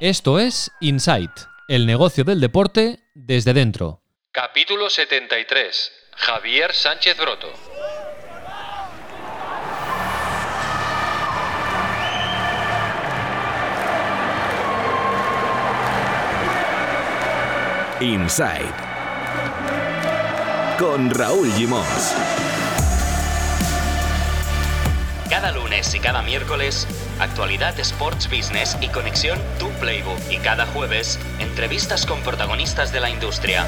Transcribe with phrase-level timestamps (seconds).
[0.00, 1.32] Esto es Insight,
[1.66, 4.00] el negocio del deporte desde dentro.
[4.30, 5.92] Capítulo 73.
[6.14, 7.52] Javier Sánchez Broto.
[18.00, 18.72] Inside
[20.78, 22.14] con Raúl Gimos.
[25.28, 26.86] Cada lunes y cada miércoles,
[27.20, 30.18] actualidad Sports Business y conexión Tu Playbook.
[30.30, 33.66] Y cada jueves, entrevistas con protagonistas de la industria.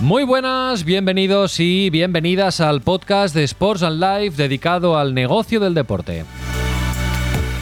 [0.00, 5.74] Muy buenas, bienvenidos y bienvenidas al podcast de Sports and Life dedicado al negocio del
[5.74, 6.24] deporte.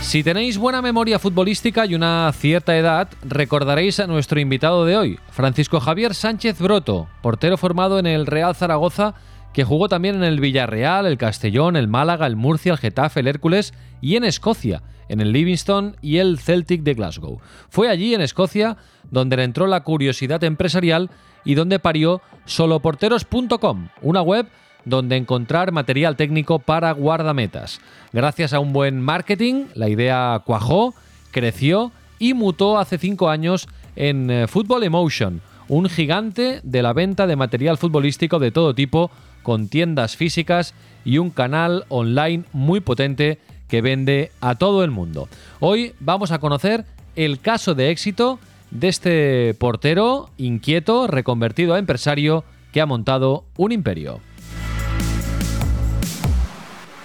[0.00, 5.18] Si tenéis buena memoria futbolística y una cierta edad, recordaréis a nuestro invitado de hoy,
[5.30, 9.14] Francisco Javier Sánchez Broto, portero formado en el Real Zaragoza,
[9.54, 13.28] que jugó también en el Villarreal, el Castellón, el Málaga, el Murcia, el Getafe, el
[13.28, 17.40] Hércules y en Escocia, en el Livingston y el Celtic de Glasgow.
[17.70, 18.76] Fue allí, en Escocia,
[19.10, 21.08] donde le entró la curiosidad empresarial
[21.44, 24.46] y donde parió soloporteros.com, una web
[24.84, 27.80] donde encontrar material técnico para guardametas.
[28.12, 30.94] Gracias a un buen marketing, la idea cuajó,
[31.30, 37.26] creció y mutó hace cinco años en eh, Football Emotion, un gigante de la venta
[37.26, 39.10] de material futbolístico de todo tipo,
[39.44, 45.28] con tiendas físicas y un canal online muy potente que vende a todo el mundo.
[45.60, 48.40] Hoy vamos a conocer el caso de éxito
[48.72, 54.20] de este portero inquieto, reconvertido a empresario, que ha montado un imperio.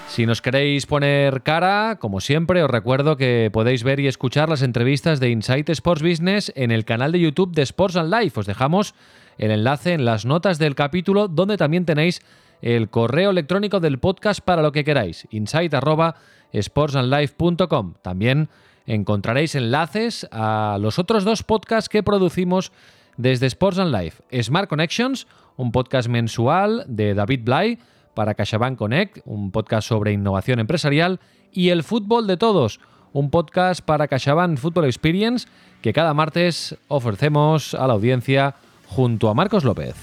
[0.10, 4.64] Si nos queréis poner cara, como siempre, os recuerdo que podéis ver y escuchar las
[4.64, 8.40] entrevistas de Insight Sports Business en el canal de YouTube de Sports and Life.
[8.40, 8.96] Os dejamos
[9.40, 12.22] el enlace en las notas del capítulo, donde también tenéis
[12.62, 17.94] el correo electrónico del podcast para lo que queráis, insight.sportsandlife.com.
[18.02, 18.50] También
[18.86, 22.72] encontraréis enlaces a los otros dos podcasts que producimos
[23.18, 24.22] desde Sports and Life.
[24.44, 27.80] Smart Connections, un podcast mensual de David Bly,
[28.14, 31.20] para CaixaBank Connect, un podcast sobre innovación empresarial,
[31.52, 32.80] y El Fútbol de Todos,
[33.14, 35.48] un podcast para CaixaBank Football Experience
[35.82, 38.56] que cada martes ofrecemos a la audiencia
[38.90, 39.96] junto a Marcos López.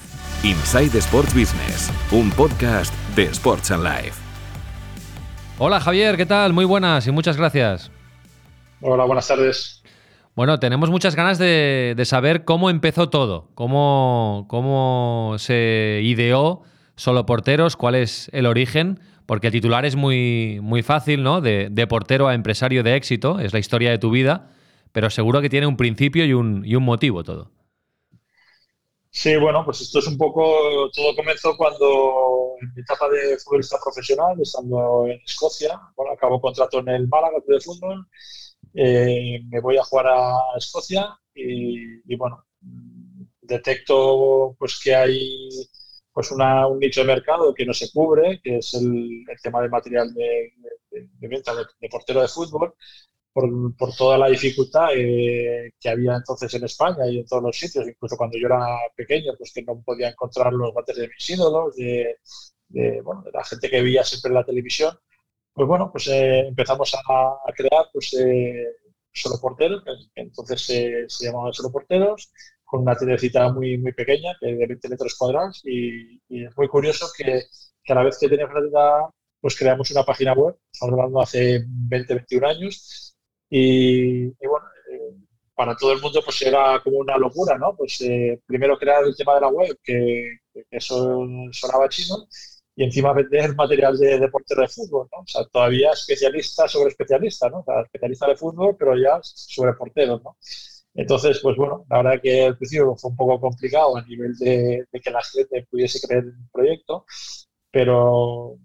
[0.43, 4.13] Inside Sports Business, un podcast de Sports and Life.
[5.59, 6.55] Hola Javier, ¿qué tal?
[6.55, 7.91] Muy buenas y muchas gracias.
[8.81, 9.83] Hola, buenas tardes.
[10.35, 16.63] Bueno, tenemos muchas ganas de, de saber cómo empezó todo, cómo, cómo se ideó
[16.97, 21.41] solo porteros, cuál es el origen, porque el titular es muy, muy fácil, ¿no?
[21.41, 24.49] De, portero a empresario de éxito, es la historia de tu vida,
[24.93, 27.51] pero seguro que tiene un principio y un, y un motivo todo.
[29.16, 33.78] Sí, bueno, pues esto es un poco, todo comenzó cuando en mi etapa de futbolista
[33.82, 38.06] profesional, estando en Escocia, bueno, acabo contrato en el Málaga de fútbol,
[38.75, 42.44] eh, me voy a jugar a Escocia y, bueno,
[43.41, 45.48] detecto pues que hay
[46.12, 50.12] pues un nicho de mercado que no se cubre, que es el, tema del material
[50.12, 50.53] de,
[51.21, 52.75] venta de, portero de fútbol,
[53.77, 57.87] por, toda la dificultad eh, que había entonces en España y en todos los sitios,
[57.87, 58.65] incluso cuando yo era
[58.97, 62.17] pequeño, pues que no podía encontrar los guantes de mis ídolos, de,
[63.03, 64.97] bueno, de la gente que veía siempre en la televisión.
[65.53, 68.69] Pues bueno, pues eh, empezamos a, crear pues, eh,
[69.13, 72.33] solo porteros, que entonces se llamaban solo porteros,
[72.65, 77.43] con una tiendecita muy, muy pequeña, de 20 metros cuadrados, y, es muy curioso que,
[77.85, 79.11] que, a la vez que teníamos la tienda,
[79.41, 83.06] pues creamos una página web, estamos hablando hace 20, 21 años,
[83.51, 85.15] y, bueno, eh,
[85.55, 87.75] para todo el mundo pues era como una locura, ¿no?
[87.77, 90.39] Pues eh, primero crear el tema de la web, que,
[90.71, 92.27] eso sonaba chino,
[92.75, 95.21] y encima vender material de, de portero de fútbol, ¿no?
[95.21, 97.61] O sea, todavía especialista sobre especialista, ¿no?
[97.61, 100.37] O sea, especialista de fútbol, pero ya sobre porteros, ¿no?
[100.97, 104.87] Entonces, pues bueno, la verdad que al principio fue un poco complicado a nivel de,
[105.03, 107.05] que la gente pudiese creer en el proyecto,
[107.71, 108.59] pero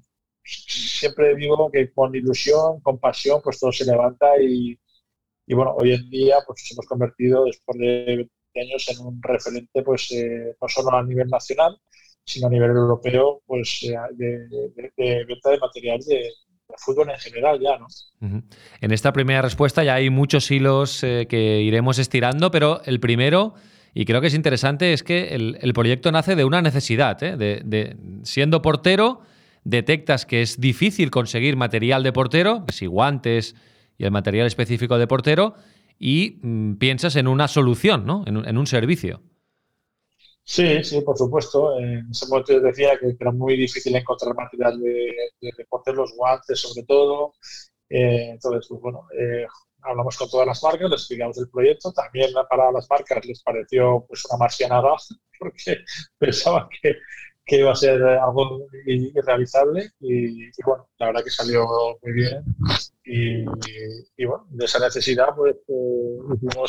[0.43, 4.77] siempre digo que con ilusión, con pasión, pues todo se levanta y,
[5.47, 8.05] bueno, hoy en día pues nos hemos convertido después de
[8.53, 11.77] 20 años en un referente pues eh, no solo a nivel nacional,
[12.23, 16.29] sino a nivel europeo pues eh, de, de venta de material de,
[16.77, 17.87] fútbol en general ya, ¿no?
[18.81, 23.53] En esta primera respuesta ya hay muchos hilos eh, que iremos estirando, pero el primero,
[23.93, 27.37] y creo que es interesante, es que el, proyecto nace de una necesidad, ¿eh?
[27.37, 29.21] de, siendo portero,
[29.63, 33.55] detectas que es difícil conseguir material de portero, si guantes
[33.97, 35.55] y el material específico de portero,
[35.99, 38.23] y mm, piensas en una solución, ¿no?
[38.25, 39.21] en un servicio.
[40.43, 41.77] Sí, sí, por supuesto.
[41.79, 46.83] En ese momento decía que era muy difícil encontrar material de, de los guantes sobre
[46.85, 47.33] todo.
[47.89, 49.07] entonces, pues bueno,
[49.83, 51.93] hablamos con todas las marcas, les explicamos el proyecto.
[51.93, 54.95] También para las marcas les pareció pues una marcianada
[55.39, 55.77] porque
[56.17, 56.95] pensaban que,
[57.51, 61.67] que iba a ser algo irrealizable y, bueno, la verdad que salió
[62.01, 62.45] muy bien
[63.03, 63.43] y,
[64.25, 66.17] bueno, de esa necesidad pues eh,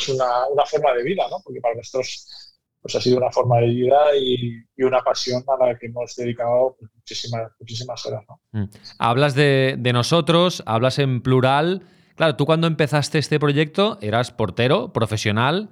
[0.09, 1.37] una, una, forma de vida, ¿no?
[1.41, 5.67] Porque para nosotros pues ha sido una forma de vida y, y una pasión a
[5.67, 8.25] la que hemos dedicado pues, muchísimas, muchísimas horas.
[8.51, 8.65] Mm.
[8.99, 11.83] Hablas de, de nosotros, hablas en plural.
[12.15, 15.69] Claro, tú cuando empezaste este proyecto eras portero profesional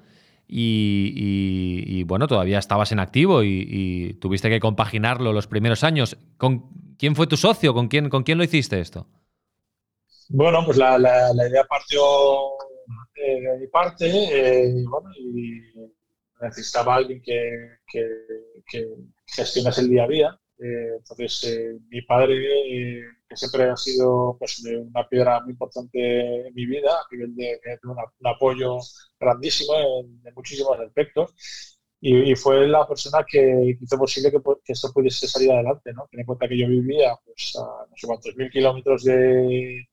[0.54, 6.18] y, bueno, todavía estabas en activo y, tuviste que compaginarlo los primeros años.
[6.38, 7.74] ¿Con quién fue tu socio?
[7.74, 9.08] ¿Con quién, con quién lo hiciste esto?
[10.30, 12.02] Bueno, pues la, idea partió
[13.16, 15.10] eh, de mi parte eh, y, bueno,
[16.42, 18.06] necesitaba alguien que, que,
[18.68, 18.88] que
[19.28, 20.41] gestionase el día a día.
[20.62, 22.36] Eh, entonces, mi padre
[23.28, 27.60] que siempre ha sido pues, una piedra muy importante en mi vida, a nivel de,
[27.84, 27.98] un,
[28.28, 28.78] apoyo
[29.20, 31.34] grandísimo en, muchísimos aspectos.
[32.00, 35.94] Y, fue la persona que hizo posible que, que, esto pudiese salir adelante.
[35.94, 36.08] ¿no?
[36.12, 39.88] Ten en cuenta que yo vivía pues, a no sé cuántos mil kilómetros de,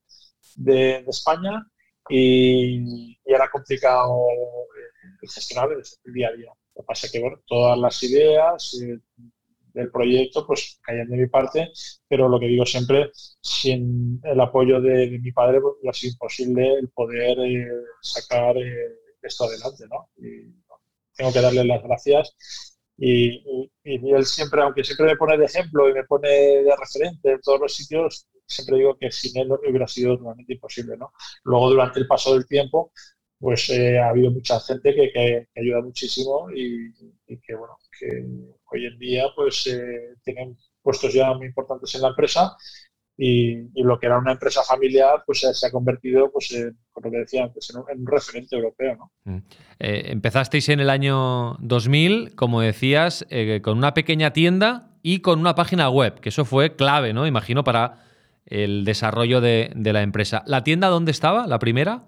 [0.56, 1.66] de, España
[2.10, 6.52] y, era complicado eh, gestionar el, día a día.
[6.76, 8.98] Lo que pasa es que bueno, todas las ideas, eh,
[9.72, 11.70] del proyecto, pues caían de mi parte,
[12.08, 13.10] pero lo que digo siempre,
[13.40, 17.68] sin el apoyo de, mi padre, pues, ha sido imposible el poder eh,
[18.00, 20.08] sacar eh, esto adelante, ¿no?
[20.16, 20.54] Y
[21.14, 22.34] tengo que darle las gracias.
[22.96, 27.40] Y, él siempre, aunque siempre me pone de ejemplo y me pone de referente en
[27.40, 31.12] todos los sitios, siempre digo que sin él hubiera sido totalmente imposible, ¿no?
[31.44, 32.92] Luego, durante el paso del tiempo,
[33.38, 36.92] pues eh, ha habido mucha gente que, que, ayuda muchísimo y,
[37.26, 38.24] que, bueno, que
[38.72, 42.56] hoy en día pues eh, tienen puestos ya muy importantes en la empresa
[43.16, 47.44] y, lo que era una empresa familiar pues se ha convertido pues en, como decía
[47.44, 48.96] antes, en un, referente europeo.
[48.96, 49.12] ¿no?
[49.24, 49.42] Mm.
[49.78, 53.26] Eh, empezasteis en el año 2000, como decías,
[53.62, 57.26] con una pequeña tienda y con una página web, que eso fue clave, ¿no?
[57.26, 58.04] Imagino, para
[58.46, 60.42] el desarrollo de, de la empresa.
[60.46, 62.04] ¿La tienda dónde estaba, la primera?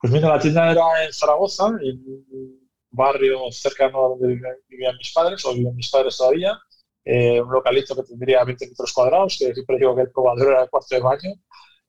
[0.00, 5.12] Pues mira, la tienda era en Zaragoza, en un barrio cercano a donde vivían mis
[5.12, 6.58] padres, o vivían mis padres todavía,
[7.04, 10.62] eh, un localito que tendría 20 metros cuadrados, que siempre digo que el probador era
[10.64, 11.30] el cuarto de baño,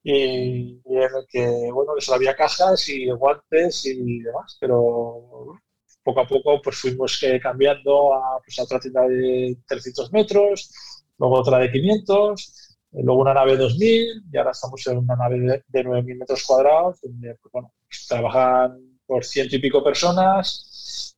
[0.04, 5.60] y, en el que, bueno, les había cajas y guantes y demás, pero
[6.04, 10.72] poco a poco pues fuimos eh, cambiando a, pues, a otra tienda de 300 metros,
[11.18, 12.61] luego otra de 500, eh,
[12.92, 17.00] luego una nave 2000 y ahora estamos en una nave de, de 9.000 metros cuadrados,
[17.02, 21.16] donde pues, trabajan por ciento y pico personas,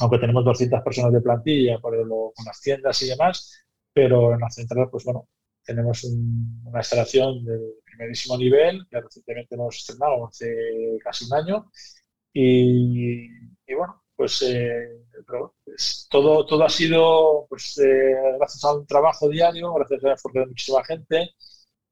[0.00, 4.50] aunque tenemos 200 personas de plantilla por con las tiendas y demás, pero en la
[4.50, 5.28] central, pues bueno,
[5.64, 11.70] tenemos una instalación de primerísimo nivel, que recientemente hemos estrenado hace casi un año,
[12.32, 13.28] y,
[13.74, 14.88] bueno, pues, eh,
[15.22, 20.40] pues, todo, todo ha sido pues, eh, gracias a un trabajo diario, gracias al esfuerzo
[20.40, 21.30] de muchísima gente,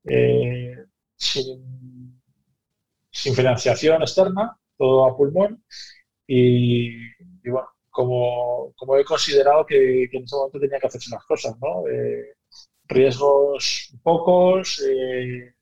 [0.04, 0.76] eh,
[1.16, 2.18] sin
[3.10, 5.62] sin financiación externa, todo a pulmón.
[6.26, 6.90] Y,
[7.50, 11.86] bueno, como, como, he considerado que, en ese momento tenía que hacerse las cosas, ¿no?
[11.88, 12.36] Eh,
[12.84, 15.54] riesgos pocos eh,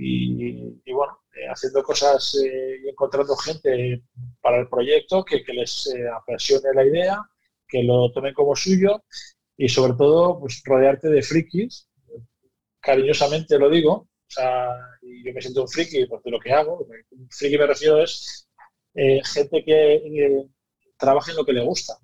[0.00, 4.02] y, bueno, eh, haciendo cosas y encontrando gente
[4.40, 7.18] para el proyecto que, les apasione la idea,
[7.66, 9.02] que lo tomen como suyo
[9.56, 11.88] y sobre todo pues rodearte de frikis,
[12.80, 14.68] cariñosamente lo digo, o sea,
[15.02, 16.86] yo me siento un friki pues, lo que hago.
[17.10, 18.48] Un friki me refiero es
[18.94, 20.48] eh, gente que eh,
[20.98, 21.94] trabaja en lo que le gusta.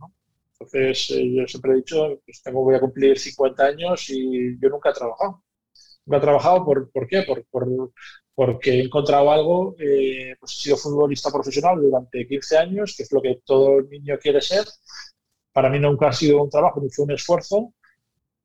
[0.52, 4.70] Entonces, eh, yo siempre he dicho, pues tengo, voy a cumplir 50 años y yo
[4.70, 5.42] nunca he trabajado.
[6.06, 7.23] Nunca he trabajado, ¿por, ¿por qué?
[7.23, 7.92] Por, por,
[8.34, 13.23] porque he encontrado algo, pues he sido futbolista profesional durante 15 años, que es lo
[13.23, 14.64] que todo niño quiere ser.
[15.52, 17.73] Para mí nunca ha sido un trabajo, ni fue un esfuerzo,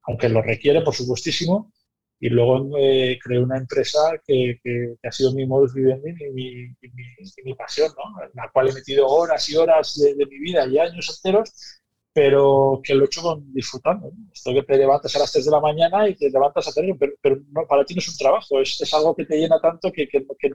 [0.04, 1.72] aunque lo requiere, por supuestísimo,
[2.20, 6.50] y luego eh, creé una empresa que, que, ha sido mi modus vivendi y mi,
[6.82, 8.24] y mi, pasión, ¿no?
[8.24, 11.82] en la cual he metido horas y horas de, mi vida y años enteros,
[12.14, 14.12] pero que lo he hecho con, disfrutando.
[14.34, 16.96] Esto que te levantas a las 3 de la mañana y te levantas a tener,
[17.00, 19.92] pero, pero para ti no es un trabajo, es, es algo que te llena tanto
[19.92, 20.08] que,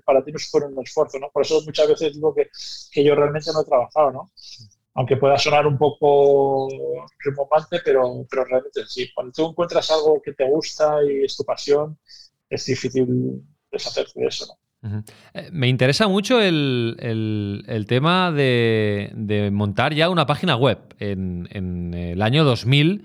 [0.04, 1.18] para ti no es un esfuerzo.
[1.18, 1.30] ¿no?
[1.32, 2.48] Por eso muchas veces digo que,
[2.92, 4.10] que yo realmente no he trabajado.
[4.12, 4.30] ¿no?
[4.94, 6.68] aunque pueda sonar un poco
[7.18, 9.10] remontante, pero, pero realmente sí.
[9.12, 11.98] Cuando tú encuentras algo que te gusta y es tu pasión,
[12.48, 14.56] es difícil deshacerte de eso.
[15.34, 20.78] Eh, me interesa mucho el, tema de, montar ya una página web.
[20.98, 23.04] En, el año 2000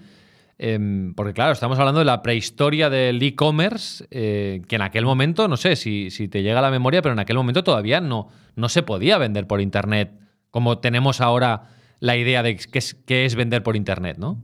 [0.62, 5.48] Em, porque claro, estamos hablando de la prehistoria del e-commerce, eh, que en aquel momento,
[5.48, 8.27] no sé si, si, te llega a la memoria, pero en aquel momento todavía no,
[8.57, 10.12] no se podía vender por Internet
[10.51, 11.69] como tenemos ahora
[12.00, 14.38] la idea de qué es, qué es vender por Internet, ¿no?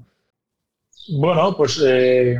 [1.20, 2.40] Bueno, pues eh,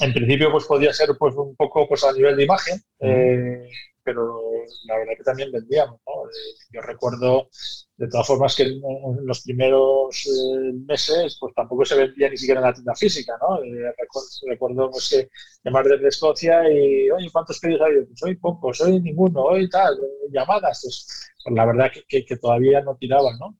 [0.00, 3.68] en principio pues podía ser pues un poco pues a nivel de imagen, eh,
[4.06, 4.40] pero
[4.84, 6.00] la verdad que también vendíamos.
[6.06, 6.12] ¿no?
[6.70, 7.48] yo recuerdo
[7.96, 8.80] de todas formas que en,
[9.24, 13.62] los primeros eh, meses pues tampoco se vendía ni siquiera en la tienda física, ¿no?
[13.64, 13.92] Eh,
[14.46, 15.28] recuerdo, pues que
[15.64, 18.04] llamar desde Escocia y, oye, ¿cuántos pedidos hay?
[18.04, 19.98] Pues hoy pocos, hoy ninguno, hoy tal,
[20.30, 23.56] llamadas, pues, pues, la verdad que, todavía no tiraban, ¿no?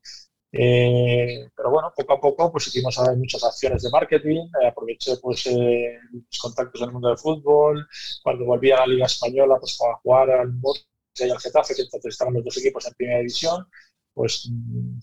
[0.59, 6.39] Eh, pero bueno, poco a poco pues hicimos muchas acciones de marketing, aproveché pues mis
[6.41, 7.87] contactos en el mundo del fútbol,
[8.23, 10.87] cuando volví a la Liga Española pues para jugar al Murcia
[11.19, 13.67] y al Getafe, que entonces estaban los dos equipos en primera división,
[14.15, 14.51] pues,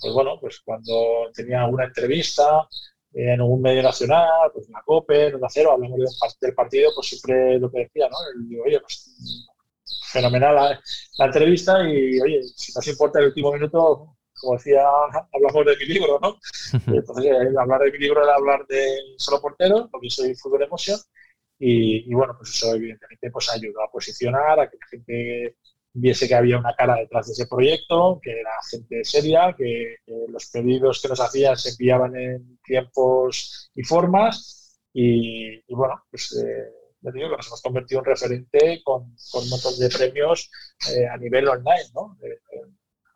[0.01, 2.67] pues bueno, pues cuando tenía alguna entrevista
[3.13, 5.99] en algún medio nacional, pues en la COPE, en la Cero, hablamos
[6.41, 8.17] del partido, pues siempre lo que decía, ¿no?
[8.41, 9.13] Y digo, oye, pues
[10.11, 10.55] fenomenal
[11.19, 14.83] la, entrevista y, oye, si nos importa el último minuto, como decía,
[15.31, 16.37] hablamos de mi libro, ¿no?
[16.87, 20.99] Entonces, eh, hablar de mi libro era hablar de solo portero, porque soy fútbol emoción,
[21.59, 25.57] y, y, bueno, pues eso evidentemente pues ayuda a posicionar, a que la gente
[25.93, 29.97] viese que había una cara detrás de ese proyecto, que era gente seria, que,
[30.27, 36.71] los pedidos que nos hacían se enviaban en tiempos y formas y, bueno, pues eh,
[37.11, 40.49] digo que nos hemos convertido en referente con, con un montón de premios
[40.95, 42.17] eh, a nivel online, ¿no?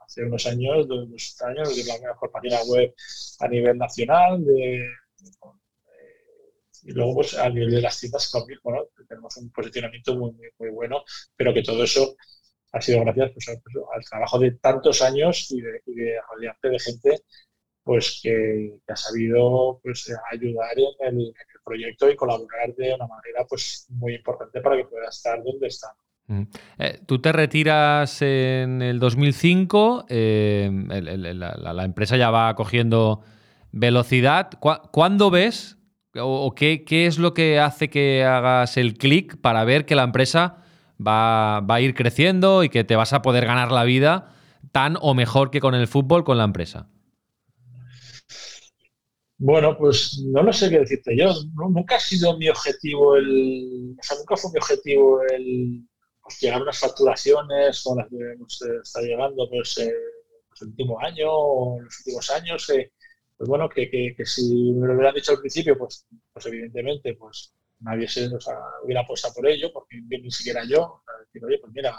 [0.08, 2.94] Hace unos años, dos años, de la mejor página web
[3.40, 4.44] a nivel nacional,
[6.84, 8.32] y luego pues a nivel de las tiendas
[8.64, 11.04] bueno, tenemos un posicionamiento muy, muy, bueno,
[11.36, 12.16] pero que todo eso
[12.72, 16.20] ha sido gracias pues, pues, al trabajo de tantos años y de, y de
[16.62, 17.24] de gente
[17.84, 21.34] pues que, ha sabido pues, ayudar en el,
[21.64, 25.94] proyecto y colaborar de una manera pues, muy importante para que pueda estar donde está.
[26.30, 33.22] Eh, tú te retiras en el 2005, eh, la, empresa ya va cogiendo
[33.72, 34.50] velocidad.
[34.60, 35.78] ¿Cuándo ves
[36.20, 40.04] o, qué, qué, es lo que hace que hagas el clic para ver que la
[40.04, 40.64] empresa
[41.06, 44.34] va, a ir creciendo y que te vas a poder ganar la vida
[44.72, 46.90] tan o mejor que con el fútbol, con la empresa?
[49.40, 51.32] Bueno, pues no lo sé qué decirte yo.
[51.70, 53.96] nunca ha sido mi objetivo el.
[53.98, 55.88] O sea, nunca fue mi objetivo el
[56.28, 59.94] pues, llegar a unas facturaciones con las que hemos estado llegando pues, eh,
[60.50, 62.70] pues, el último año o los últimos años.
[62.72, 62.92] Eh,
[63.38, 67.54] pues bueno, que, que, si me lo hubieran dicho al principio, pues, pues evidentemente, pues
[67.80, 68.40] nadie se o
[68.84, 71.04] hubiera apostado por ello, porque ni siquiera yo,
[71.46, 71.96] oye, pues mira,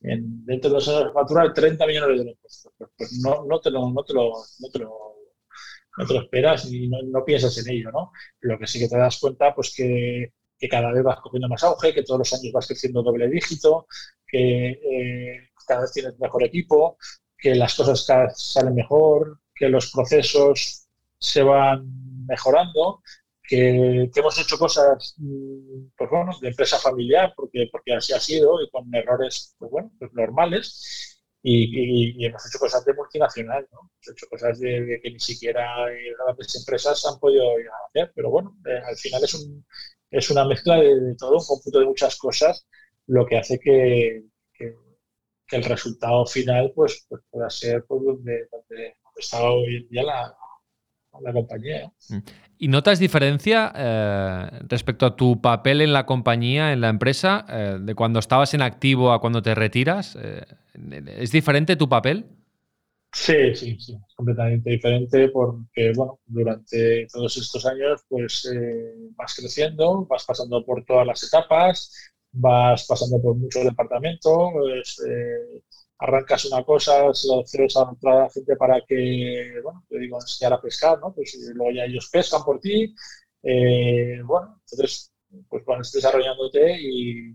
[0.00, 3.70] en, dentro de dos años facturar 30 millones de euros, pues, pues, no, no, te
[3.70, 5.16] lo, no, te lo, no, te lo,
[5.98, 8.12] no te lo esperas y no, no, piensas en ello, ¿no?
[8.40, 11.64] Lo que sí que te das cuenta, pues que, que cada vez vas cogiendo más
[11.64, 13.86] auge, que todos los años vas creciendo doble dígito,
[14.26, 16.98] que eh, cada vez tienes mejor equipo,
[17.36, 20.86] que las cosas salen mejor, que los procesos
[21.18, 23.00] se van mejorando
[23.50, 28.62] que, hemos hecho cosas, mm, pues bueno, de empresa familiar, porque, porque así ha sido,
[28.62, 33.80] y con errores, pues bueno, pues normales, y, hemos hecho cosas de multinacional, ¿no?
[33.80, 35.86] Hemos hecho cosas de, que ni siquiera
[36.24, 37.44] grandes empresas han podido
[37.88, 39.66] hacer, pero bueno, eh, al final es, un,
[40.10, 42.66] es una mezcla de, todo, un conjunto de muchas cosas,
[43.06, 44.24] lo que hace que,
[45.52, 50.36] el resultado final pues, pues pueda ser pues, donde, donde está hoy en día la,
[51.20, 51.90] la compañía.
[52.08, 52.18] Mm.
[52.58, 57.78] ¿Y notas diferencia eh, respecto a tu papel en la compañía, en la empresa, eh,
[57.80, 60.16] de cuando estabas en activo a cuando te retiras?
[60.20, 60.44] Eh,
[61.06, 62.26] ¿Es diferente tu papel?
[63.12, 68.48] Sí, sí, sí, completamente diferente porque, bueno, durante todos estos años, pues
[69.16, 71.92] vas creciendo, vas pasando por todas las etapas,
[72.30, 75.00] vas pasando por muchos departamentos, pues,
[75.98, 80.52] arrancas una cosa, se lo ofreces a otra gente para que, bueno, te digo, enseñar
[80.54, 81.12] a pescar, ¿no?
[81.12, 82.94] Pues luego ya ellos pescan por ti.
[83.42, 85.12] Eh, bueno, entonces,
[85.48, 87.34] pues vas desarrollándote y,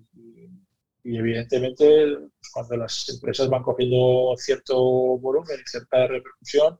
[1.05, 4.75] evidentemente pues cuando las empresas van cogiendo cierto
[5.17, 6.79] volumen y cierta repercusión,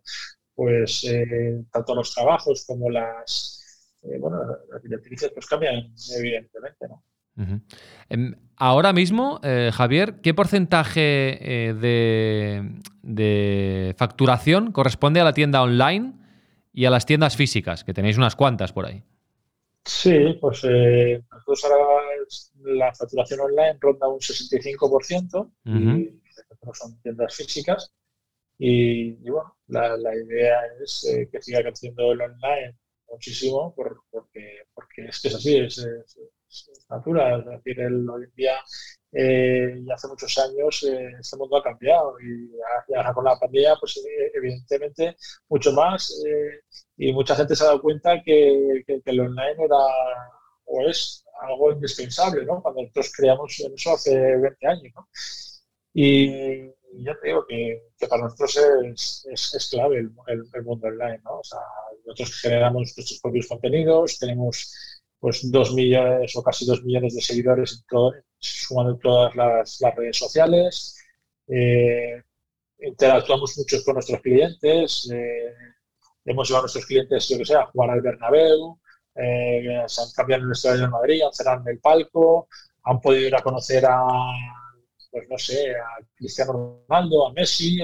[0.54, 4.38] pues eh, tanto los trabajos como las, eh, bueno,
[4.72, 7.04] las directrices pues cambian evidentemente, ¿no?
[8.10, 11.74] Em, ahora mismo, eh, Javier, ¿qué porcentaje eh,
[13.04, 16.14] de, facturación corresponde a la tienda online
[16.74, 17.84] y a las tiendas físicas?
[17.84, 19.04] Que tenéis unas cuantas por ahí.
[19.86, 22.02] Sí, pues eh, nosotros ahora
[22.64, 26.22] la facturación online ronda un 65% y
[26.74, 27.94] son tiendas físicas.
[28.58, 32.76] Y, bueno, la, idea es que siga creciendo el online
[33.12, 35.88] muchísimo porque, porque es que es así, es,
[36.90, 37.42] natural.
[37.42, 38.56] Es decir, el, hoy en día
[39.18, 42.52] eh, y hace muchos años eh, este mundo ha cambiado y
[42.94, 44.04] ahora con la pandemia, pues
[44.34, 45.16] evidentemente
[45.48, 46.60] mucho más eh,
[46.98, 49.78] y mucha gente se ha dado cuenta que, que, el online era
[50.66, 52.62] o es algo indispensable, ¿no?
[52.62, 55.08] Cuando nosotros creamos eso hace 20 años, ¿no?
[55.94, 56.66] Y
[57.02, 61.40] ya te digo que, para nosotros es, es, clave el, el, mundo online, ¿no?
[61.40, 61.60] O sea,
[62.06, 64.74] nosotros generamos nuestros propios contenidos, tenemos
[65.20, 67.84] pues dos millones o casi dos millones de seguidores
[68.40, 70.98] sumando todas las, redes sociales.
[71.48, 72.22] Eh,
[72.80, 75.10] interactuamos mucho con nuestros clientes.
[75.12, 75.54] Eh,
[76.26, 78.80] hemos llevado a nuestros clientes, yo que sé, a jugar al Bernabéu.
[79.16, 82.50] Eh, se han cambiado el Estadio de Madrid, han cerrado el palco,
[82.84, 84.04] han podido ir a conocer a,
[85.10, 87.80] pues no sé, a Cristiano Ronaldo, a Messi.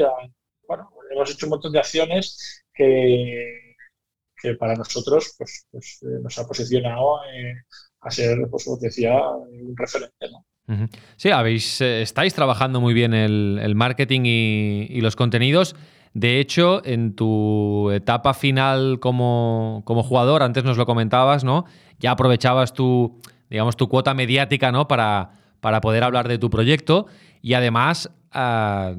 [0.67, 3.75] bueno, hemos hecho un montón de acciones que,
[4.41, 7.21] que para nosotros pues, pues nos ha posicionado
[8.01, 10.27] a ser, pues como decía, un referente.
[10.31, 10.45] ¿no?
[11.17, 15.75] Sí, habéis, eh, estáis trabajando muy bien el, marketing y, los contenidos.
[16.13, 21.65] De hecho, en tu etapa final como, jugador, antes nos lo comentabas, ¿no?
[21.99, 24.87] Ya aprovechabas tu, digamos, tu cuota mediática, ¿no?
[24.87, 25.31] Para,
[25.61, 27.05] para poder hablar de tu proyecto
[27.41, 28.93] y además ah,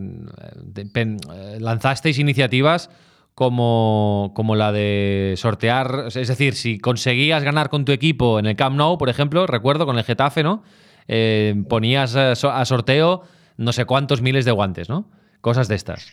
[1.58, 2.90] lanzasteis iniciativas
[3.34, 8.56] como, como la de sortear, es decir, si conseguías ganar con tu equipo en el
[8.56, 10.62] Camp Nou, por ejemplo, recuerdo con el Getafe, ¿no?
[11.08, 13.22] Eh, ponías a, sorteo
[13.56, 15.10] no sé cuántos miles de guantes, ¿no?
[15.40, 16.06] Cosas de estas.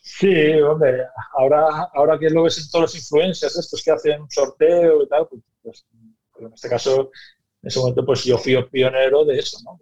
[0.00, 1.04] Sí, hombre,
[1.36, 5.26] ahora, ahora que lo ves en todos los influencers estos que hacen sorteo y tal,
[5.28, 5.86] pues, pues,
[6.32, 7.10] pues, en este caso,
[7.62, 9.78] en ese momento, pues yo fui pionero de eso, ¿no?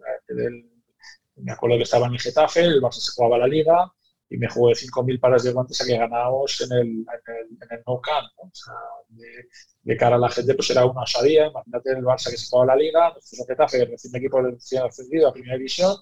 [1.37, 3.91] me acuerdo que estaba en el Getafe, el Barça se jugaba la liga,
[4.35, 8.01] y me jugué 5.000 pares de guantes a que ganábamos en el, en el, no
[8.01, 8.27] camp.
[8.37, 8.73] O sea,
[9.83, 11.47] de, cara a la gente, pues era una osadía.
[11.47, 15.29] Imagínate el Barça que se jugaba la Liga, nosotros Getafe, el recién equipo recién ascendido
[15.29, 15.95] a Primera División.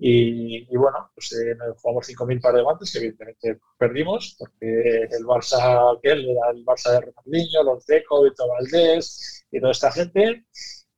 [0.00, 5.24] Y, y, bueno, pues eh, jugamos 5.000 pares de guantes que evidentemente perdimos, porque el
[5.24, 10.44] Barça aquel era el Barça de Ronaldinho, los Deco, Vito Valdés y toda esta gente.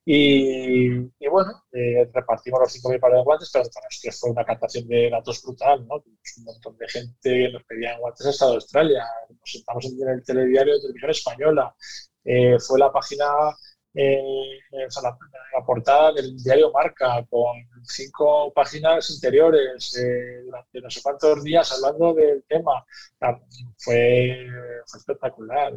[0.04, 4.88] Y, bueno, eh, repartimos los 5.000 pares de guantes, pero para nosotros fue una captación
[4.88, 5.96] de datos brutal, ¿no?
[5.96, 9.04] Un montón de gente nos pedían guantes hasta de Australia.
[9.28, 11.74] Nos sentamos en el telediario de Televisión Española.
[12.24, 13.26] Eh, fue la página,
[13.94, 19.96] eh, la, portada del diario Marca, con cinco páginas interiores
[20.44, 22.84] durante no sé cuántos días hablando del tema.
[23.78, 24.48] Fue,
[24.86, 25.74] fue espectacular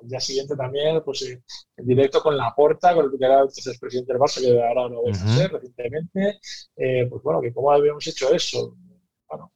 [0.00, 1.42] al día siguiente también, pues eh,
[1.76, 4.88] en directo con la porta, con el que era entonces presidente del Barça, que ahora
[4.88, 6.40] lo vamos a hacer recientemente,
[6.76, 8.76] eh, pues bueno, que cómo habíamos hecho eso.
[9.28, 9.52] Bueno,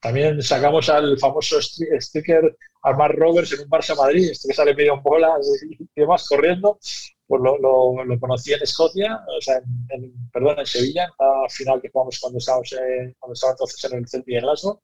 [0.00, 4.94] también sacamos al famoso sticker Armar Rovers en un Barça Madrid, este que sale medio
[4.94, 5.36] en bola
[5.68, 6.78] y demás corriendo,
[7.26, 11.80] pues lo, lo, conocí en Escocia, o sea, en, perdón, en Sevilla, en la final
[11.80, 12.74] que jugamos cuando estábamos
[13.18, 14.80] cuando estaba entonces en el Celtic de Glasgow,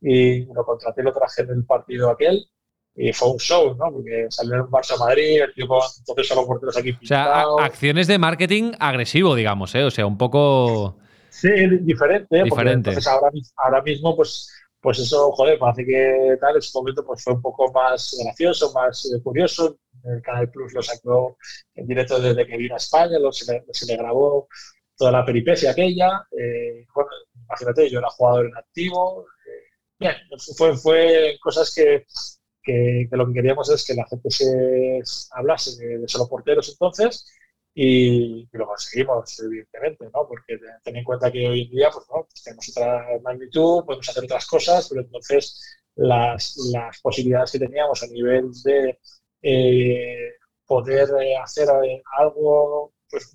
[0.00, 2.48] y lo contraté, lo traje en el partido aquel,
[2.94, 3.92] y fue un show, ¿no?
[3.92, 7.54] Porque salió en Barça Madrid, el tipo entonces solo porteros aquí pintados.
[7.54, 9.84] O sea, acciones de marketing agresivo, digamos, ¿eh?
[9.84, 10.98] O sea, un poco.
[11.28, 11.48] Sí,
[11.82, 12.90] diferente, diferente.
[12.90, 17.22] entonces ahora, ahora mismo, pues, pues eso, joder, parece que tal, en su momento pues
[17.22, 19.78] fue un poco más gracioso, más eh, curioso.
[20.02, 21.36] El Canal Plus lo sacó
[21.74, 24.48] en directo desde que vino a España, lo, se, le, grabó
[24.96, 26.26] toda la peripecia aquella.
[26.32, 27.10] Eh, bueno,
[27.44, 29.26] imagínate, yo era jugador en activo.
[29.46, 30.14] Eh, bien,
[30.56, 32.06] fue, fue cosas que,
[32.62, 37.26] que, lo que queríamos es que la gente se hablase de, solo porteros entonces
[37.74, 40.26] y, lo conseguimos, evidentemente, ¿no?
[40.26, 42.24] Porque ten en cuenta que hoy en día pues, ¿no?
[42.24, 45.60] Pues tenemos otra magnitud, podemos hacer otras cosas, pero entonces
[45.96, 48.98] las, las posibilidades que teníamos a nivel de
[49.42, 50.32] eh,
[50.66, 53.34] poder eh, hacer eh, algo pues,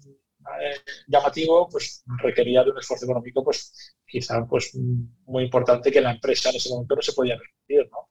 [1.08, 4.76] llamativo, pues requería de un esfuerzo económico, pues quizá pues
[5.26, 8.08] muy importante que la empresa en ese momento no se podía permitir, ¿no?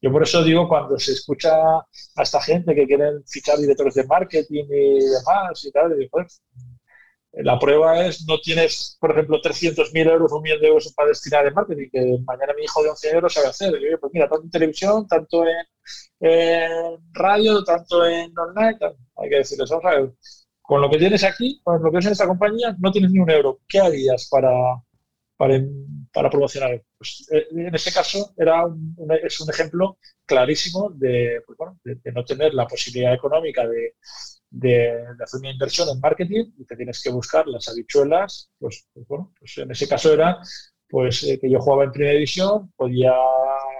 [0.00, 4.04] Yo por eso digo, cuando se escucha a esta gente que quieren fichar directores de
[4.06, 6.42] marketing y demás y tal, pues,
[7.32, 11.10] la prueba es, no tienes, por ejemplo, 300.000 euros o un millón de euros para
[11.10, 13.74] destinar en marketing, que mañana mi hijo de 11 euros sabe hacer.
[14.00, 18.78] pues mira, tanto en televisión, tanto en, radio, tanto en online,
[19.16, 20.12] hay que decirles, vamos a ver,
[20.62, 23.18] con lo que tienes aquí, con lo que tienes en esta compañía, no tienes ni
[23.18, 23.60] un euro.
[23.68, 24.50] ¿Qué harías para,
[25.36, 25.62] para,
[26.12, 26.82] para promocionar.
[26.96, 32.12] Pues, eh, en ese caso era un, es un ejemplo clarísimo de, pues, bueno, de,
[32.12, 33.94] no tener la posibilidad económica de,
[34.50, 38.50] de, hacer una inversión en marketing y te tienes que buscar las habichuelas.
[38.58, 40.38] Pues, pues bueno, pues en ese caso era
[40.88, 43.12] pues eh, que yo jugaba en primera división, podía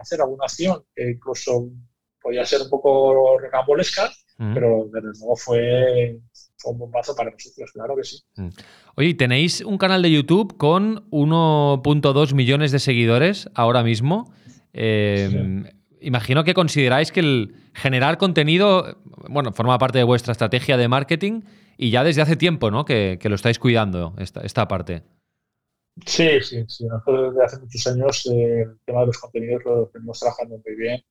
[0.01, 1.71] hacer alguna acción que incluso
[2.21, 6.21] podía ser un poco recambolesca, pero desde luego fue,
[6.64, 8.19] un bombazo para nosotros, claro que sí.
[8.97, 14.33] Oye, tenéis un canal de YouTube con 1.2 millones de seguidores ahora mismo.
[14.73, 15.64] Eh,
[16.01, 21.42] imagino que consideráis que el generar contenido, bueno, forma parte de vuestra estrategia de marketing
[21.77, 22.85] y ya desde hace tiempo, ¿no?
[22.85, 25.03] Que, lo estáis cuidando, esta, esta parte.
[26.05, 26.85] Sí, sí, sí.
[26.85, 30.77] Nosotros desde hace muchos años eh, el tema de los contenidos lo venimos trabajando muy
[30.77, 31.03] bien.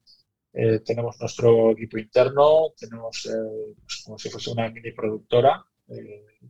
[0.56, 5.64] Eh, tenemos nuestro equipo interno, tenemos eh, pues como si fuese una mini productora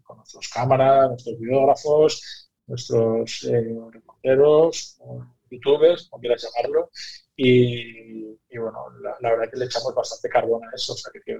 [0.03, 3.41] con nuestras cámaras, nuestros videógrafos, nuestros
[3.91, 4.97] reporteros,
[5.49, 6.89] youtubers, como quieras llamarlo,
[7.35, 8.23] y,
[8.57, 11.37] bueno, la, verdad es que le echamos bastante carbón a eso, o sea que,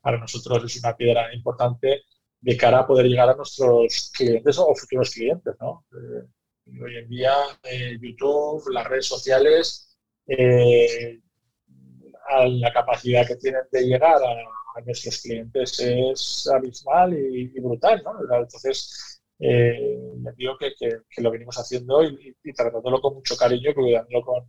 [0.00, 2.02] para nosotros es una piedra importante
[2.40, 5.84] de cara a poder llegar a nuestros clientes o futuros clientes, ¿no?
[5.92, 11.20] Eh, hoy en día eh, YouTube, las redes sociales, eh,
[12.46, 18.12] la capacidad que tienen de llegar a, nuestros clientes es abismal y, brutal, ¿no?
[18.38, 19.98] Entonces, eh,
[20.36, 20.72] digo que,
[21.16, 24.44] lo venimos haciendo y, y, tratándolo con mucho cariño, cuidándolo con,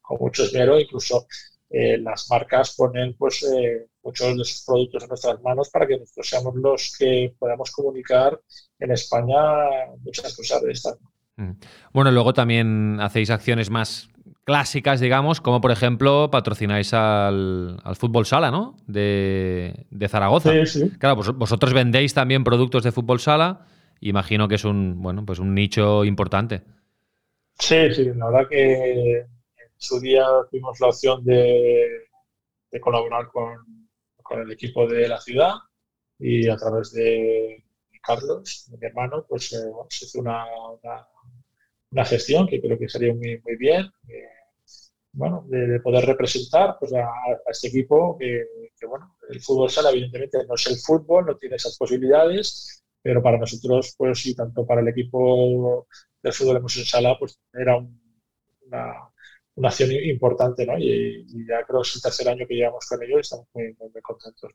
[0.00, 1.26] con mucho esmero, incluso
[1.74, 5.98] eh, las marcas ponen pues eh, muchos de sus productos en nuestras manos para que
[5.98, 8.38] nosotros seamos los que podamos comunicar
[8.78, 9.34] en España
[10.04, 10.98] muchas cosas de estas.
[11.36, 11.52] Mm.
[11.94, 14.10] Bueno, luego también hacéis acciones más
[14.44, 18.76] clásicas, digamos, como por ejemplo patrocináis al, fútbol sala, ¿no?
[18.86, 20.50] De, Zaragoza.
[20.50, 20.90] Sí, sí.
[20.98, 23.66] Claro, vosotros vendéis también productos de fútbol sala.
[24.00, 26.62] Imagino que es un, bueno, pues un nicho importante.
[27.58, 29.26] Sí, sí, la verdad que
[29.76, 32.08] su día tuvimos la opción de,
[32.80, 33.58] colaborar con,
[34.40, 35.54] el equipo de la ciudad
[36.18, 37.62] y a través de
[38.02, 39.58] Carlos, mi hermano, pues eh,
[39.90, 40.46] se hizo una,
[40.82, 41.06] una,
[42.04, 43.90] gestión que creo que sería muy, muy bien.
[45.12, 47.06] bueno, de, poder representar pues, a,
[47.50, 48.46] este equipo que,
[48.88, 53.38] bueno, el fútbol sala evidentemente no es el fútbol, no tiene esas posibilidades, pero para
[53.38, 55.86] nosotros, pues y tanto para el equipo
[56.22, 59.12] del fútbol en sala, pues era una,
[59.54, 60.78] una acción importante, ¿no?
[60.78, 63.74] Y, ya creo que es el tercer año que llevamos con ellos y estamos muy,
[64.02, 64.52] contentos.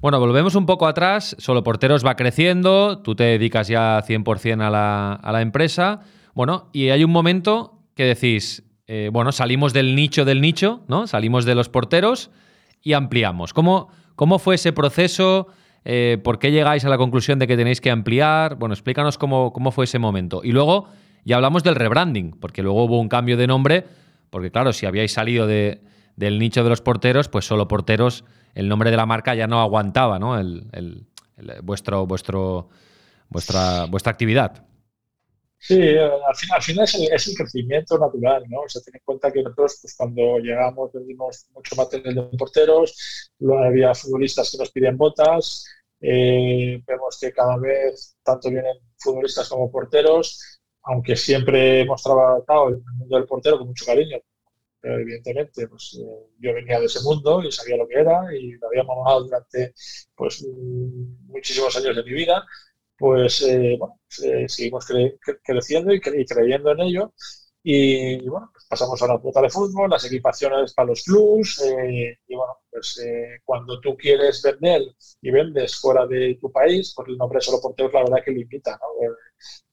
[0.00, 1.34] Bueno, volvemos un poco atrás.
[1.38, 6.02] Solo Porteros va creciendo, tú te dedicas ya 100% a la, a la empresa.
[6.38, 11.08] Bueno, y hay un momento que decís, eh, bueno, salimos del nicho del nicho, ¿no?
[11.08, 12.30] Salimos de los porteros
[12.80, 13.52] y ampliamos.
[13.52, 15.48] ¿Cómo, cómo fue ese proceso?
[15.84, 18.54] Eh, ¿Por qué llegáis a la conclusión de que tenéis que ampliar?
[18.54, 20.42] Bueno, explícanos cómo, cómo fue ese momento.
[20.44, 20.86] Y luego
[21.24, 23.84] ya hablamos del rebranding, porque luego hubo un cambio de nombre
[24.30, 25.82] porque claro, si habíais salido de,
[26.14, 28.24] del nicho de los porteros, pues solo porteros,
[28.54, 30.38] el nombre de la marca ya no aguantaba, ¿no?
[30.38, 31.04] El,
[31.64, 32.68] vuestro, vuestro,
[33.28, 34.67] vuestra, vuestra actividad.
[35.60, 38.60] Sí, al final, al final es, el, crecimiento natural, ¿no?
[38.60, 43.30] O sea, ten en cuenta que nosotros, pues cuando llegamos, vendimos mucho material de porteros,
[43.40, 45.66] luego había futbolistas que nos piden botas,
[46.00, 52.82] eh, vemos que cada vez tanto vienen futbolistas como porteros, aunque siempre hemos trabajado el
[52.96, 54.18] mundo del portero con mucho cariño,
[54.80, 58.52] pero evidentemente pues, eh, yo venía de ese mundo y sabía lo que era y
[58.52, 59.74] lo había mamado durante
[60.14, 60.46] pues,
[61.26, 62.46] muchísimos años de mi vida,
[62.98, 64.86] pues eh, bueno, eh, seguimos
[65.44, 67.14] creciendo y, creyendo en ello
[67.62, 71.62] y, bueno, pues pasamos a la puta de fútbol, las equipaciones para los clubs
[72.28, 73.00] y bueno, pues
[73.44, 74.82] cuando tú quieres vender
[75.20, 78.72] y vendes fuera de tu país, pues el nombre solo portero la verdad que limita,
[78.72, 79.14] ¿no?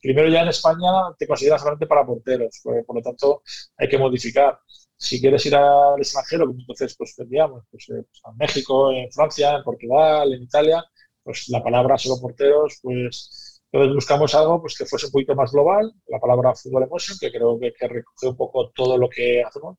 [0.01, 3.41] Primero ya en España te consideras solamente para porteros, pues, por lo tanto
[3.77, 4.59] hay que modificar.
[4.97, 9.11] Si quieres ir al extranjero, pues entonces pues vendíamos pues, eh, pues, a México, en
[9.11, 10.83] Francia, en Portugal, en Italia,
[11.25, 15.51] pues la palabra solo porteros, pues entonces buscamos algo pues que fuese un poquito más
[15.51, 19.77] global, la palabra fútbol emotion, que creo que, recoge un poco todo lo que hacemos.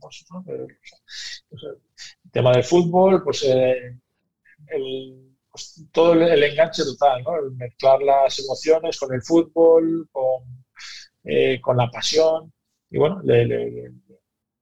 [0.00, 0.66] Pues, eh,
[2.24, 3.98] el tema del fútbol, pues eh,
[4.68, 7.36] el pues, todo el, enganche total, ¿no?
[7.36, 10.64] El mezclar las emociones con el fútbol, con,
[11.24, 12.52] eh, con la pasión.
[12.88, 13.20] Y bueno,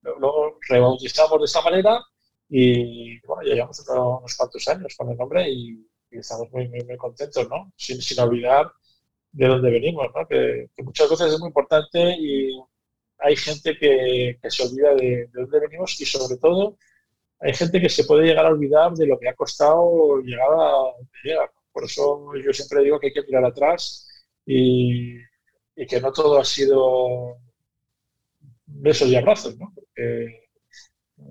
[0.03, 2.01] lo rebautizamos de esta manera
[2.49, 6.97] y bueno, ya llevamos unos cuantos años con el nombre y, estamos muy, muy, muy,
[6.97, 7.73] contentos, ¿no?
[7.77, 8.71] Sin, sin olvidar
[9.33, 10.27] de dónde venimos, ¿no?
[10.27, 12.59] Que, muchas veces es muy importante y
[13.19, 16.77] hay gente que, que se olvida de, de, dónde venimos y sobre todo
[17.43, 20.71] hay gente que se puede llegar a olvidar de lo que ha costado llegar a
[20.71, 21.51] donde llega.
[21.73, 24.09] Por eso yo siempre digo que hay que mirar atrás
[24.47, 25.19] y,
[25.89, 27.39] que no todo ha sido
[28.67, 29.73] besos y abrazos, ¿no?
[29.75, 30.42] Porque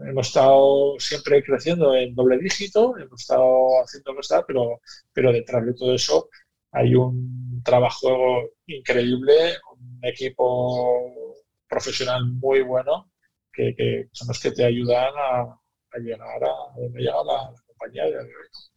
[0.08, 4.82] hemos estado siempre creciendo en doble dígito, hemos estado haciendo está, pero,
[5.14, 6.30] pero detrás de todo eso
[6.72, 11.14] hay un trabajo increíble, un equipo
[11.68, 13.12] profesional muy bueno
[13.54, 18.04] que, son los que te ayudan a, a llegar a donde llega la, compañía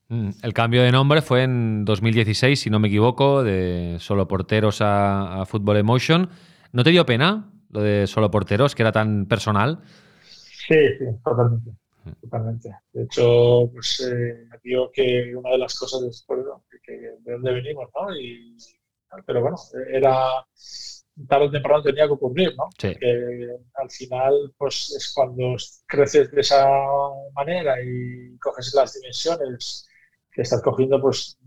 [0.09, 4.81] mm, El cambio de nombre fue en 2016, si no me equivoco, de solo porteros
[4.81, 6.29] a, a Football Emotion.
[6.73, 9.81] ¿No te dio pena lo de solo porteros, que era tan personal?
[10.67, 11.71] Sí, sí, totalmente.
[12.21, 12.71] Totalmente.
[12.93, 16.27] De hecho, pues eh, digo que una de las cosas es
[16.83, 18.15] que, de dónde venimos, ¿no?
[18.15, 18.57] Y,
[19.27, 19.57] pero bueno,
[19.91, 20.45] era
[21.29, 22.69] tarde o temprano tenía que ocurrir, ¿no?
[22.79, 26.67] Que al final, pues es cuando creces de esa
[27.33, 29.89] manera y coges las dimensiones
[30.31, 31.39] que estás cogiendo, pues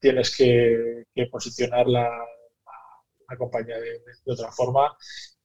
[0.00, 2.10] tienes que, posicionar la,
[3.28, 4.94] la, compañía de, otra forma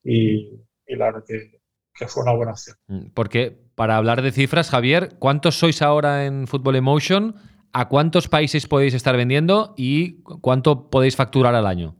[0.03, 1.56] y, y la verdad que,
[1.97, 2.77] que fue una buena opción.
[2.87, 7.35] Mm, porque para hablar de cifras, Javier, ¿cuántos sois ahora en Football Emotion?
[7.73, 11.95] ¿A cuántos países podéis estar vendiendo y cuánto podéis facturar al año?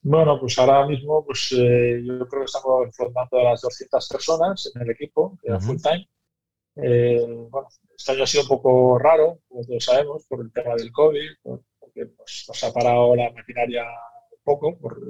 [0.00, 4.72] Bueno, pues ahora mismo pues, eh, yo creo que estamos formando a las 200 personas
[4.74, 6.08] en el equipo, uh full time.
[6.76, 10.74] Eh, bueno, este año ha sido un poco raro, como todos sabemos, por el tema
[10.76, 15.00] del COVID, porque pues, nos ha parado la maquinaria un poco, por,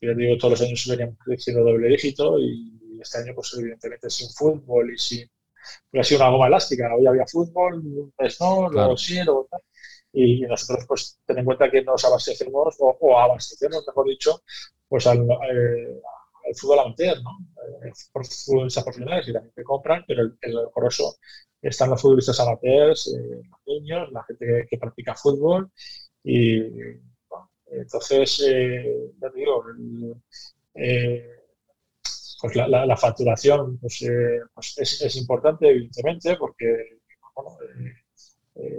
[0.00, 4.30] yo digo, todos los años veníamos creciendo doble dígito y este año, pues evidentemente sin
[4.30, 5.30] fútbol y sin.
[5.90, 6.94] Pues, ha sido una goma elástica.
[6.94, 9.60] Hoy había fútbol, pues no, luego sí, luego tal.
[10.12, 14.42] Y, nosotros, pues, ten en cuenta que nos abastecemos, o, abastecemos, mejor dicho,
[14.88, 16.00] pues al, eh,
[16.46, 17.30] al fútbol amateur, ¿no?
[17.86, 21.16] Eh, por futbolistas profesionales y también que compran, pero el, el grosso
[21.62, 25.70] están los futbolistas amateurs, eh, los niños, la gente que, que practica fútbol
[26.24, 26.60] y
[27.72, 29.64] entonces, eh, ya digo,
[30.74, 31.26] eh,
[32.40, 36.98] pues la, facturación pues, eh, pues es, importante, evidentemente, porque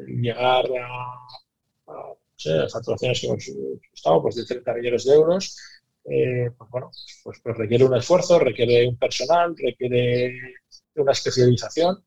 [0.07, 3.51] llegar a, facturaciones que hemos
[3.93, 5.57] estado pues de 30 millones de euros,
[6.03, 6.91] pues bueno,
[7.23, 10.55] pues, pues, requiere un esfuerzo, requiere un personal, requiere
[10.95, 12.03] una especialización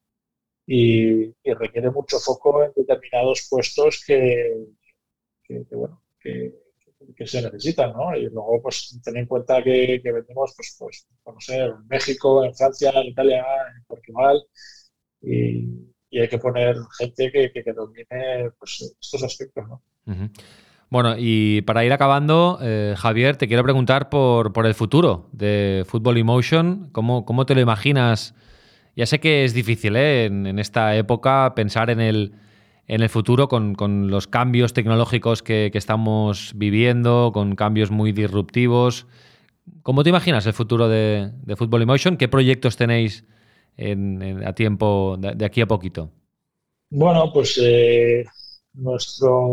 [0.67, 4.67] y, requiere mucho foco en determinados puestos que,
[5.43, 6.66] que bueno, que,
[7.15, 8.17] que se necesitan, ¿no?
[8.17, 12.55] Y luego, pues, tener en cuenta que, vendemos, pues, pues, no sé, en México, en
[12.55, 13.45] Francia, en Italia,
[13.77, 14.43] en Portugal,
[15.23, 15.87] y,
[16.19, 19.83] hay que poner gente que, que, domine pues, estos aspectos, ¿no?
[20.89, 25.85] Bueno, y para ir acabando, eh, Javier, te quiero preguntar por, por, el futuro de
[25.87, 26.91] Football Emotion.
[26.93, 28.35] ¿Cómo, ¿Cómo te lo imaginas?
[28.95, 30.25] Ya sé que es difícil ¿eh?
[30.25, 32.33] en, esta época pensar en el,
[32.89, 39.07] en el futuro con, los cambios tecnológicos que, estamos viviendo, con cambios muy disruptivos.
[39.83, 42.17] ¿Cómo te imaginas el futuro de, de Football Emotion?
[42.17, 43.25] ¿Qué proyectos tenéis
[44.45, 46.11] a tiempo de, aquí a poquito?
[46.91, 48.25] Bueno, pues eh,
[48.75, 49.51] nuestro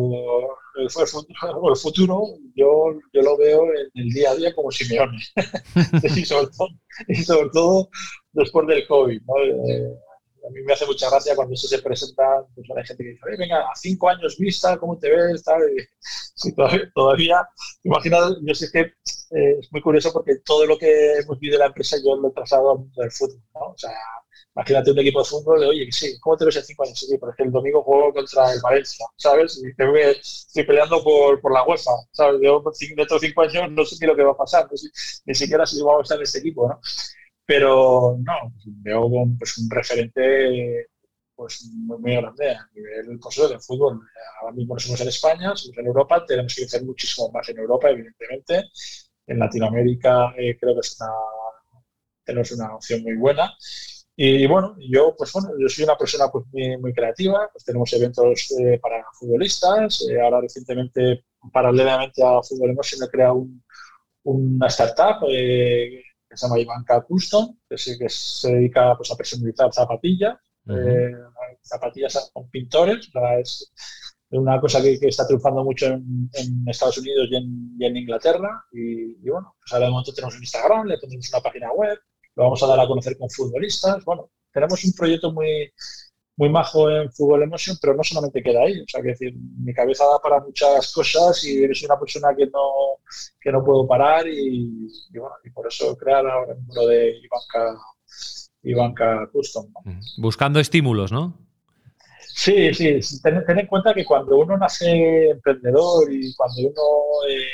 [0.75, 2.23] el, futuro
[2.55, 5.17] yo, yo lo veo en el día a día como Simeone
[6.03, 7.89] y, sobre todo,
[8.31, 9.17] después del COVID.
[9.17, 9.93] Eh,
[10.45, 13.21] a mí me hace mucha gracia cuando eso se presenta, pues hay gente que dice,
[13.37, 15.43] venga, a cinco años vista, ¿cómo te ves?
[16.55, 17.47] Todavía, todavía,
[17.83, 21.61] imagina, yo sé que eh, es muy curioso porque todo lo que hemos vivido en
[21.61, 23.61] la empresa yo lo he trazado al mundo del fútbol, ¿no?
[23.61, 23.91] O sea,
[24.55, 26.99] imagínate un equipo de fútbol, de, oye, sí, ¿cómo te ves en cinco años?
[26.99, 29.61] Sí, porque el domingo juego contra el Valencia, ¿sabes?
[29.63, 32.41] Y te voy, estoy peleando por, por la UEFA, ¿sabes?
[32.43, 32.63] Yo
[32.95, 34.67] dentro de cinco años no sé ni lo que va a pasar,
[35.25, 36.79] ni siquiera si vamos a estar en este equipo, ¿no?
[37.45, 40.87] Pero no, veo pues, un referente
[41.35, 43.99] pues, muy, grande a nivel pues, del fútbol.
[44.41, 47.89] Ahora mismo somos en España, somos en Europa, tenemos que hacer muchísimo más en Europa,
[47.89, 48.63] evidentemente.
[49.27, 51.11] En Latinoamérica eh, creo que es una,
[52.25, 53.53] tenemos una opción muy buena.
[54.15, 56.45] Y, bueno, yo pues bueno, yo soy una persona pues,
[56.79, 63.01] muy, creativa, pues tenemos eventos eh, para futbolistas, eh, ahora recientemente, paralelamente a Fútbol Emotion,
[63.03, 63.63] he creado un,
[64.23, 65.25] una startup
[66.33, 70.35] que se llama Ivanka Custom, que, que se dedica pues, a personalizar zapatillas,
[70.67, 71.11] eh,
[71.61, 73.09] zapatillas con pintores.
[73.41, 73.71] es
[74.31, 76.29] una cosa que, está triunfando mucho en,
[76.67, 78.65] Estados Unidos y en, Inglaterra.
[78.71, 81.99] Y, bueno, pues ahora de momento tenemos un Instagram, le tenemos una página web,
[82.35, 84.03] lo vamos a dar a conocer con futbolistas.
[84.03, 85.71] Bueno, tenemos un proyecto muy,
[86.35, 88.81] muy majo en Fútbol Emotion, pero no solamente queda ahí.
[88.81, 92.47] O sea, que decir, mi cabeza da para muchas cosas y eres una persona que
[92.47, 92.99] no,
[93.39, 97.79] que no puedo parar y, bueno, y por eso crear ahora el número de Ivanka,
[98.63, 99.71] Ivanka Custom.
[100.17, 101.37] Buscando estímulos, ¿no?
[102.35, 102.99] Sí, sí.
[103.21, 107.45] Ten, en cuenta que cuando uno nace emprendedor y cuando uno, eh,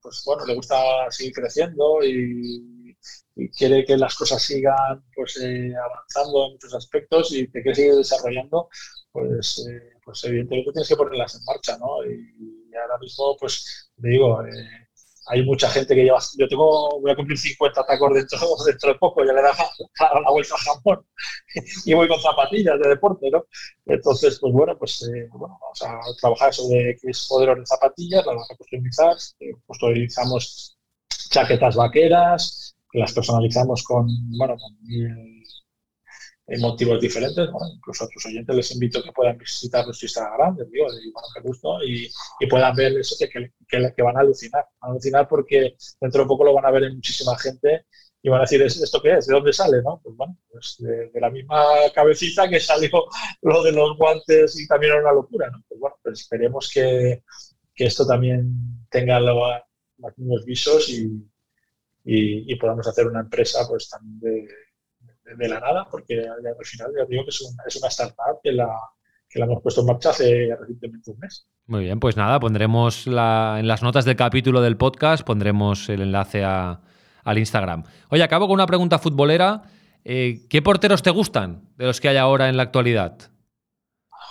[0.00, 0.76] pues bueno, le gusta
[1.10, 2.75] seguir creciendo y
[3.36, 7.74] y quiere que las cosas sigan pues, eh, avanzando en muchos aspectos y te quiere
[7.74, 8.68] seguir desarrollando,
[9.12, 12.04] pues, eh, pues evidentemente tienes que ponerlas en marcha, ¿no?
[12.04, 14.86] Y, ahora mismo, pues, digo, eh,
[15.28, 18.98] hay mucha gente que lleva, yo tengo, voy a cumplir 50 tacos dentro, dentro de
[18.98, 21.06] poco, ya le da la, vuelta al jamón
[21.84, 23.44] y voy con zapatillas de deporte, ¿no?
[23.86, 28.24] Entonces, pues bueno, pues eh, bueno, vamos a trabajar sobre qué es modelos de zapatillas,
[28.24, 30.78] las vamos a customizar, eh, customizamos
[31.30, 32.65] chaquetas vaqueras,
[33.00, 34.06] las personalizamos con,
[34.36, 34.76] bueno, con
[36.48, 37.48] en motivos diferentes.
[37.74, 41.00] incluso a tus oyentes les invito a que puedan visitar nuestro Instagram, les digo, de
[41.12, 42.08] bueno, qué gusto, y,
[42.48, 43.28] puedan ver eso que,
[43.68, 44.64] que, que, van a alucinar.
[44.80, 47.86] Van a alucinar porque dentro de poco lo van a ver en muchísima gente
[48.22, 49.26] y van a decir, ¿esto qué es?
[49.26, 49.82] ¿De dónde sale?
[49.82, 50.00] ¿no?
[50.02, 52.90] Pues bueno, pues de, la misma cabecita que salió
[53.42, 55.50] lo de los guantes y también era una locura.
[55.50, 55.62] ¿no?
[55.68, 57.22] Pues bueno, pues esperemos que,
[57.74, 61.24] que esto también tenga los visos y,
[62.06, 63.90] y, podamos hacer una empresa pues
[64.20, 64.46] de
[65.34, 68.68] de la nada, porque al final ya digo que es, es una startup que la,
[69.28, 71.48] que la hemos puesto en marcha hace recientemente un mes.
[71.66, 76.02] Muy bien, pues nada, pondremos la, en las notas del capítulo del podcast, pondremos el
[76.02, 76.80] enlace a,
[77.24, 77.84] al Instagram.
[78.08, 79.62] Oye, acabo con una pregunta futbolera.
[80.04, 83.18] Eh, ¿Qué porteros te gustan de los que hay ahora en la actualidad?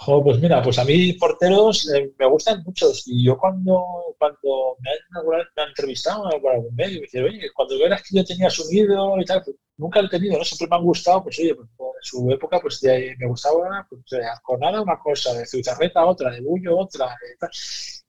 [0.06, 3.04] Pues mira, pues a mí porteros eh, me gustan muchos.
[3.08, 3.84] Y yo cuando,
[4.20, 8.18] cuando me han, me han entrevistado por algún medio, me dicen, oye, cuando verás que
[8.18, 10.44] yo tenía subido y tal, pues nunca lo he tenido, ¿no?
[10.44, 14.22] Siempre me han gustado, pues oye, pues, en su época pues me gustaba pues, de
[14.60, 17.08] nada una cosa, de Zuzarreta otra, de Bullo otra.
[17.08, 17.48] Eh,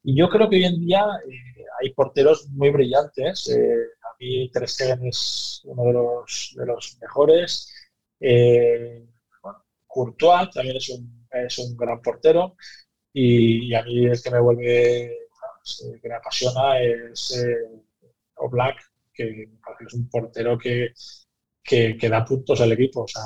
[0.03, 3.49] y yo creo que hoy en día eh, hay porteros muy brillantes.
[3.49, 7.73] a mí Ter Stegen es uno de los, de los mejores.
[9.87, 12.55] Courtois también es un es un gran portero
[13.13, 15.17] y, a mí el que me vuelve,
[16.01, 17.81] que me apasiona es eh,
[18.35, 18.77] Oblak,
[19.13, 20.93] que es un portero que,
[21.63, 23.03] que, da puntos al equipo.
[23.03, 23.23] O sea,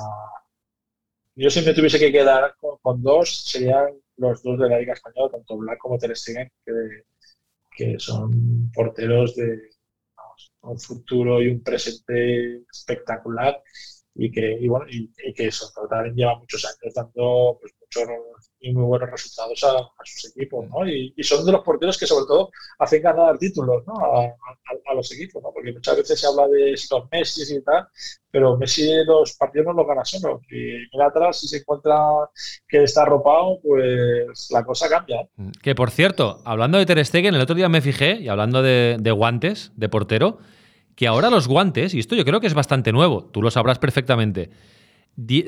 [1.36, 5.32] yo si me tuviese que quedar con, dos, serían los dos de la Liga Española,
[5.32, 6.72] tanto Oblak como Ter Stegen, que,
[7.76, 9.72] que son porteros de
[10.62, 13.62] un futuro y un presente espectacular
[14.16, 15.72] y que, y bueno, y, que eso,
[16.14, 20.88] lleva muchos años dando pues, muchos y muy buenos resultados a, sus equipos, ¿no?
[20.88, 23.94] Y, son de los porteros que sobre todo hacen ganar títulos, ¿no?
[23.96, 25.52] A, los equipos, ¿no?
[25.54, 27.88] Porque muchas veces se habla de los Messi y tal,
[28.30, 30.42] pero Messi los partidos no los gana solo.
[30.50, 31.96] Y mira atrás, si se encuentra
[32.68, 35.28] que está arropado, pues la cosa cambia.
[35.62, 38.98] Que por cierto, hablando de Ter Stegen, el otro día me fijé, y hablando de,
[39.00, 40.38] de guantes, de portero,
[40.96, 43.80] que ahora los guantes, y esto yo creo que es bastante nuevo, tú lo sabrás
[43.80, 44.52] perfectamente,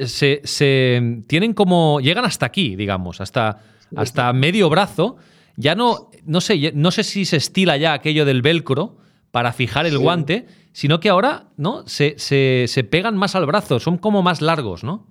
[0.07, 1.99] se, tienen como.
[1.99, 3.61] llegan hasta aquí, digamos, hasta,
[3.95, 5.17] hasta medio brazo.
[5.55, 8.97] Ya no, no sé, no sé si se estila ya aquello del velcro
[9.31, 11.87] para fijar el guante, sino que ahora, ¿no?
[11.87, 15.07] Se, se, pegan más al brazo, son como más largos, ¿no?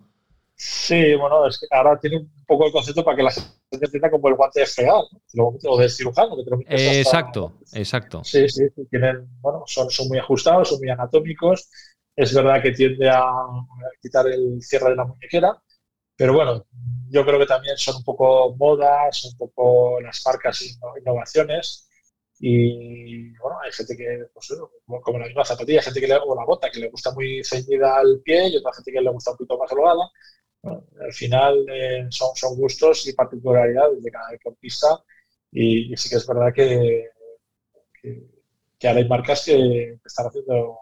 [0.55, 4.11] Sí, bueno, es que ahora tiene un poco el concepto para que la gente entienda
[4.11, 5.03] como el guante de fregar,
[5.35, 6.37] o de cirujano.
[6.69, 8.23] Que exacto, exacto.
[8.23, 11.69] Sí, sí, tienen, bueno, son, son muy ajustados, son muy anatómicos
[12.17, 13.23] es verdad que tiende a
[14.01, 15.63] quitar el cierre de la muñequera,
[16.17, 16.67] pero bueno,
[17.11, 20.63] yo creo que también son un poco modas, un poco las marcas
[21.01, 21.89] innovaciones.
[22.39, 24.53] Y bueno, hay gente que, pues,
[25.03, 27.43] como la misma zapatilla, hay gente que le, o la bota, que le gusta muy
[27.45, 30.11] ceñida al pie y otra gente que le gusta un poquito más holgada.
[31.01, 35.03] al final eh, son, son gustos y particularidades de cada deportista
[35.51, 37.09] y, sí que es verdad que,
[38.01, 38.23] que,
[38.79, 40.79] que ahora hay marcas que están haciendo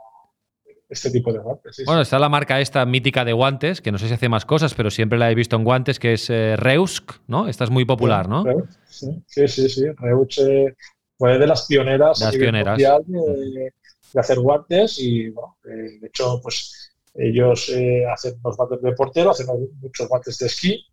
[0.90, 1.83] este tipo de guantes.
[1.87, 4.74] bueno, está la marca esta mítica de guantes, que no sé si hace más cosas,
[4.74, 7.46] pero siempre la he visto en guantes, que es eh, Reusk, ¿no?
[7.48, 8.44] Esta es muy popular, ¿no?
[8.88, 9.68] Sí, sí, sí.
[9.68, 9.87] sí.
[9.96, 10.74] Reusk eh,
[11.16, 12.76] fue de las pioneras, las pioneras.
[12.76, 13.72] De,
[14.18, 17.72] hacer guantes y, bueno, eh, de hecho, pues ellos
[18.12, 19.46] hacen los guantes de portero, hacen
[19.81, 20.85] muchos guantes de esquí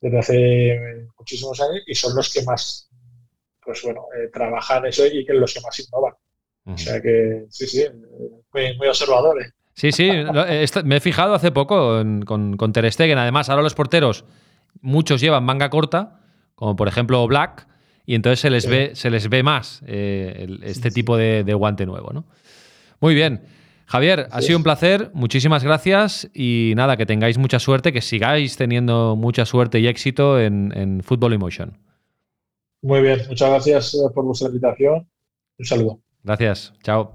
[0.00, 2.90] desde hace muchísimos años y son los que más,
[3.64, 6.12] pues bueno, trabajan eso y que los que más innovan.
[6.72, 7.84] O sea que sí, sí,
[8.52, 9.52] muy, observadores.
[9.74, 10.10] Sí, sí,
[10.84, 13.18] me he fijado hace poco con, con Ter Stegen.
[13.18, 14.24] Además, ahora los porteros,
[14.80, 16.20] muchos llevan manga corta,
[16.54, 17.66] como por ejemplo Black,
[18.08, 22.10] y entonces se les ve, se les ve más eh, este tipo de, guante nuevo.
[22.12, 22.24] ¿no?
[23.00, 23.42] Muy bien.
[23.84, 28.56] Javier, ha sido un placer, muchísimas gracias y nada, que tengáis mucha suerte, que sigáis
[28.56, 31.78] teniendo mucha suerte y éxito en, en Football Emotion.
[32.82, 35.06] Muy bien, muchas gracias eh, por vuestra invitación.
[35.58, 36.00] Un saludo.
[36.22, 37.14] Gracias, chao.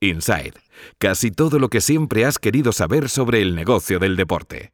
[0.00, 0.54] Inside,
[0.98, 4.72] casi todo lo que siempre has querido saber sobre el negocio del deporte.